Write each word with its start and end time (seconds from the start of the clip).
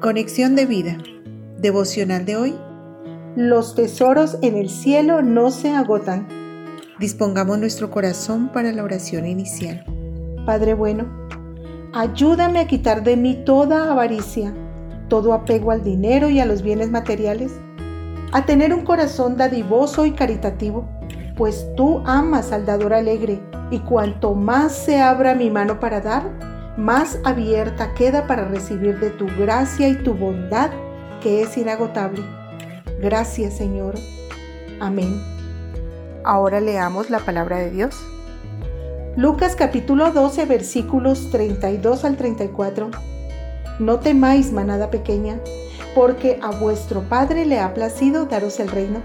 Conexión 0.00 0.56
de 0.56 0.64
vida. 0.64 0.96
Devocional 1.58 2.24
de 2.24 2.34
hoy. 2.34 2.54
Los 3.36 3.74
tesoros 3.74 4.38
en 4.40 4.56
el 4.56 4.70
cielo 4.70 5.20
no 5.20 5.50
se 5.50 5.76
agotan. 5.76 6.26
Dispongamos 6.98 7.58
nuestro 7.58 7.90
corazón 7.90 8.48
para 8.50 8.72
la 8.72 8.82
oración 8.82 9.26
inicial. 9.26 9.84
Padre 10.46 10.72
bueno, 10.72 11.04
ayúdame 11.92 12.60
a 12.60 12.66
quitar 12.66 13.02
de 13.02 13.18
mí 13.18 13.42
toda 13.44 13.92
avaricia, 13.92 14.54
todo 15.08 15.34
apego 15.34 15.70
al 15.70 15.84
dinero 15.84 16.30
y 16.30 16.40
a 16.40 16.46
los 16.46 16.62
bienes 16.62 16.90
materiales, 16.90 17.52
a 18.32 18.46
tener 18.46 18.72
un 18.72 18.86
corazón 18.86 19.36
dadivoso 19.36 20.06
y 20.06 20.12
caritativo, 20.12 20.88
pues 21.36 21.66
tú 21.76 22.02
amas 22.06 22.52
al 22.52 22.64
dador 22.64 22.94
alegre 22.94 23.42
y 23.70 23.80
cuanto 23.80 24.34
más 24.34 24.72
se 24.72 24.98
abra 24.98 25.34
mi 25.34 25.50
mano 25.50 25.78
para 25.78 26.00
dar, 26.00 26.49
más 26.76 27.18
abierta 27.24 27.94
queda 27.94 28.26
para 28.26 28.44
recibir 28.44 28.98
de 29.00 29.10
tu 29.10 29.26
gracia 29.38 29.88
y 29.88 29.96
tu 29.96 30.14
bondad 30.14 30.70
que 31.20 31.42
es 31.42 31.56
inagotable. 31.56 32.22
Gracias 33.00 33.56
Señor. 33.56 33.94
Amén. 34.80 35.20
Ahora 36.24 36.60
leamos 36.60 37.10
la 37.10 37.20
palabra 37.20 37.58
de 37.58 37.70
Dios. 37.70 37.96
Lucas 39.16 39.56
capítulo 39.56 40.12
12 40.12 40.46
versículos 40.46 41.30
32 41.30 42.04
al 42.04 42.16
34. 42.16 42.90
No 43.78 43.98
temáis, 43.98 44.52
manada 44.52 44.90
pequeña, 44.90 45.40
porque 45.94 46.38
a 46.42 46.50
vuestro 46.50 47.02
Padre 47.02 47.46
le 47.46 47.58
ha 47.58 47.74
placido 47.74 48.26
daros 48.26 48.60
el 48.60 48.68
reino. 48.68 49.00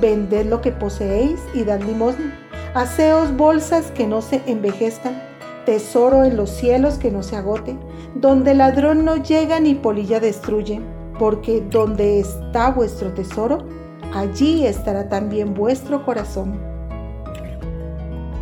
Vended 0.00 0.46
lo 0.46 0.60
que 0.60 0.72
poseéis 0.72 1.40
y 1.52 1.64
dad 1.64 1.80
limosna. 1.80 2.32
Haceos 2.74 3.36
bolsas 3.36 3.90
que 3.90 4.06
no 4.06 4.22
se 4.22 4.42
envejezcan 4.46 5.20
tesoro 5.66 6.24
en 6.24 6.38
los 6.38 6.48
cielos 6.48 6.94
que 6.96 7.10
no 7.10 7.22
se 7.22 7.36
agote, 7.36 7.76
donde 8.14 8.54
ladrón 8.54 9.04
no 9.04 9.16
llega 9.16 9.60
ni 9.60 9.74
polilla 9.74 10.20
destruye, 10.20 10.80
porque 11.18 11.60
donde 11.60 12.20
está 12.20 12.70
vuestro 12.70 13.12
tesoro, 13.12 13.66
allí 14.14 14.64
estará 14.64 15.10
también 15.10 15.52
vuestro 15.52 16.06
corazón. 16.06 16.58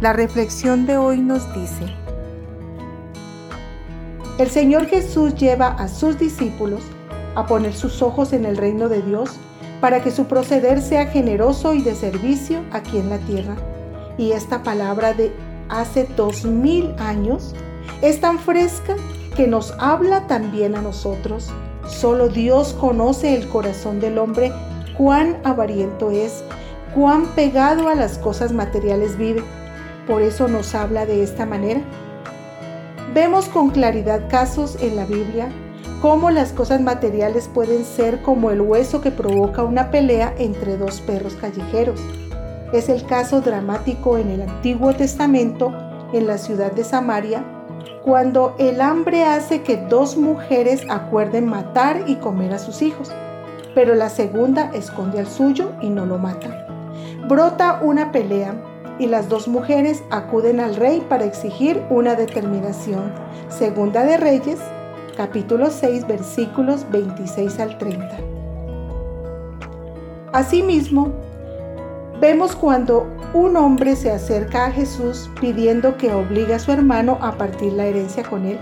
La 0.00 0.12
reflexión 0.12 0.86
de 0.86 0.96
hoy 0.98 1.20
nos 1.20 1.52
dice, 1.54 1.86
el 4.38 4.50
Señor 4.50 4.86
Jesús 4.86 5.34
lleva 5.34 5.68
a 5.68 5.88
sus 5.88 6.18
discípulos 6.18 6.82
a 7.34 7.46
poner 7.46 7.72
sus 7.72 8.02
ojos 8.02 8.32
en 8.32 8.44
el 8.44 8.56
reino 8.56 8.88
de 8.88 9.00
Dios 9.02 9.30
para 9.80 10.02
que 10.02 10.10
su 10.10 10.26
proceder 10.26 10.80
sea 10.80 11.06
generoso 11.06 11.74
y 11.74 11.82
de 11.82 11.94
servicio 11.94 12.60
aquí 12.72 12.98
en 12.98 13.10
la 13.10 13.18
tierra. 13.18 13.56
Y 14.18 14.32
esta 14.32 14.62
palabra 14.62 15.14
de 15.14 15.32
hace 15.68 16.08
dos 16.16 16.44
mil 16.44 16.94
años 16.98 17.54
es 18.02 18.20
tan 18.20 18.38
fresca 18.38 18.96
que 19.36 19.46
nos 19.46 19.72
habla 19.78 20.26
también 20.26 20.74
a 20.74 20.82
nosotros. 20.82 21.50
Solo 21.86 22.28
Dios 22.28 22.74
conoce 22.74 23.34
el 23.34 23.48
corazón 23.48 24.00
del 24.00 24.18
hombre, 24.18 24.52
cuán 24.96 25.38
avariento 25.44 26.10
es, 26.10 26.44
cuán 26.94 27.26
pegado 27.34 27.88
a 27.88 27.94
las 27.94 28.18
cosas 28.18 28.52
materiales 28.52 29.18
vive. 29.18 29.42
Por 30.06 30.22
eso 30.22 30.48
nos 30.48 30.74
habla 30.74 31.06
de 31.06 31.22
esta 31.22 31.46
manera. 31.46 31.80
Vemos 33.12 33.46
con 33.46 33.70
claridad 33.70 34.28
casos 34.28 34.76
en 34.80 34.96
la 34.96 35.04
Biblia 35.04 35.48
cómo 36.02 36.30
las 36.30 36.52
cosas 36.52 36.80
materiales 36.80 37.48
pueden 37.52 37.84
ser 37.84 38.20
como 38.22 38.50
el 38.50 38.60
hueso 38.60 39.00
que 39.00 39.10
provoca 39.10 39.62
una 39.62 39.90
pelea 39.90 40.34
entre 40.38 40.76
dos 40.76 41.00
perros 41.00 41.34
callejeros 41.34 42.00
es 42.78 42.88
el 42.88 43.06
caso 43.06 43.40
dramático 43.40 44.18
en 44.18 44.30
el 44.30 44.42
Antiguo 44.42 44.94
Testamento 44.94 45.72
en 46.12 46.26
la 46.26 46.38
ciudad 46.38 46.72
de 46.72 46.84
Samaria, 46.84 47.44
cuando 48.04 48.54
el 48.58 48.80
hambre 48.80 49.24
hace 49.24 49.62
que 49.62 49.76
dos 49.76 50.16
mujeres 50.16 50.82
acuerden 50.88 51.46
matar 51.46 52.04
y 52.06 52.16
comer 52.16 52.52
a 52.52 52.58
sus 52.58 52.82
hijos, 52.82 53.10
pero 53.74 53.94
la 53.94 54.08
segunda 54.08 54.70
esconde 54.74 55.18
al 55.20 55.26
suyo 55.26 55.72
y 55.80 55.88
no 55.88 56.06
lo 56.06 56.18
mata. 56.18 56.66
Brota 57.28 57.80
una 57.82 58.12
pelea 58.12 58.54
y 58.98 59.06
las 59.06 59.28
dos 59.28 59.48
mujeres 59.48 60.02
acuden 60.10 60.60
al 60.60 60.76
rey 60.76 61.04
para 61.08 61.24
exigir 61.24 61.82
una 61.90 62.14
determinación. 62.14 63.12
Segunda 63.48 64.04
de 64.04 64.16
Reyes, 64.16 64.58
capítulo 65.16 65.70
6, 65.70 66.06
versículos 66.06 66.86
26 66.90 67.58
al 67.60 67.78
30. 67.78 68.18
Asimismo, 70.32 71.12
Vemos 72.20 72.54
cuando 72.54 73.08
un 73.34 73.56
hombre 73.56 73.96
se 73.96 74.10
acerca 74.10 74.66
a 74.66 74.70
Jesús 74.70 75.28
pidiendo 75.40 75.96
que 75.96 76.14
obligue 76.14 76.54
a 76.54 76.58
su 76.58 76.70
hermano 76.70 77.18
a 77.20 77.32
partir 77.32 77.72
la 77.72 77.86
herencia 77.86 78.22
con 78.22 78.46
él. 78.46 78.58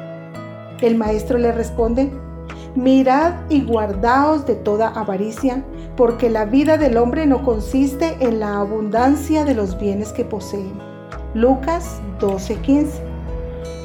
El 0.80 0.96
maestro 0.96 1.38
le 1.38 1.52
responde, 1.52 2.10
Mirad 2.74 3.34
y 3.50 3.62
guardaos 3.62 4.46
de 4.46 4.54
toda 4.54 4.88
avaricia, 4.88 5.62
porque 5.96 6.30
la 6.30 6.46
vida 6.46 6.78
del 6.78 6.96
hombre 6.96 7.26
no 7.26 7.44
consiste 7.44 8.16
en 8.20 8.40
la 8.40 8.58
abundancia 8.58 9.44
de 9.44 9.54
los 9.54 9.78
bienes 9.78 10.12
que 10.12 10.24
posee. 10.24 10.72
Lucas 11.34 12.00
12:15. 12.18 12.88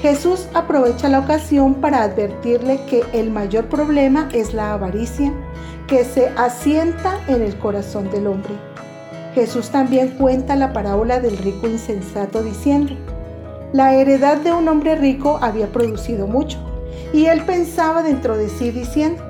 Jesús 0.02 0.48
aprovecha 0.54 1.10
la 1.10 1.20
ocasión 1.20 1.76
para 1.76 2.04
advertirle 2.04 2.80
que 2.86 3.04
el 3.14 3.30
mayor 3.30 3.66
problema 3.66 4.30
es 4.32 4.54
la 4.54 4.74
avaricia, 4.74 5.34
que 5.88 6.06
se 6.06 6.30
asienta 6.38 7.20
en 7.28 7.42
el 7.42 7.58
corazón 7.58 8.10
del 8.10 8.28
hombre. 8.28 8.67
Jesús 9.38 9.70
también 9.70 10.16
cuenta 10.18 10.56
la 10.56 10.74
parábola 10.74 11.20
del 11.20 11.38
rico 11.38 11.68
insensato 11.68 12.42
diciendo, 12.42 12.96
la 13.72 13.94
heredad 13.94 14.38
de 14.38 14.52
un 14.52 14.68
hombre 14.68 14.96
rico 14.96 15.38
había 15.44 15.68
producido 15.68 16.26
mucho, 16.26 16.58
y 17.14 17.26
él 17.26 17.44
pensaba 17.46 18.02
dentro 18.02 18.36
de 18.36 18.50
sí 18.50 18.72
diciendo, 18.72 19.22